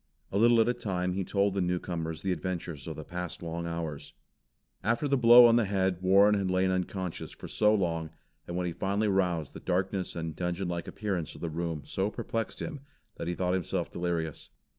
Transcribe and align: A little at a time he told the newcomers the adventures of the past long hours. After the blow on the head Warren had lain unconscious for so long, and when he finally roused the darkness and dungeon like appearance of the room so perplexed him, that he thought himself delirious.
A 0.31 0.37
little 0.39 0.59
at 0.59 0.67
a 0.67 0.73
time 0.73 1.13
he 1.13 1.23
told 1.23 1.53
the 1.53 1.61
newcomers 1.61 2.23
the 2.23 2.31
adventures 2.31 2.87
of 2.87 2.95
the 2.95 3.03
past 3.03 3.43
long 3.43 3.67
hours. 3.67 4.13
After 4.83 5.07
the 5.07 5.15
blow 5.15 5.45
on 5.45 5.57
the 5.57 5.65
head 5.65 6.01
Warren 6.01 6.33
had 6.33 6.49
lain 6.49 6.71
unconscious 6.71 7.31
for 7.33 7.47
so 7.47 7.75
long, 7.75 8.09
and 8.47 8.57
when 8.57 8.65
he 8.65 8.73
finally 8.73 9.07
roused 9.07 9.53
the 9.53 9.59
darkness 9.59 10.15
and 10.15 10.35
dungeon 10.35 10.67
like 10.67 10.87
appearance 10.87 11.35
of 11.35 11.41
the 11.41 11.51
room 11.51 11.83
so 11.85 12.09
perplexed 12.09 12.63
him, 12.63 12.79
that 13.17 13.27
he 13.27 13.35
thought 13.35 13.53
himself 13.53 13.91
delirious. 13.91 14.49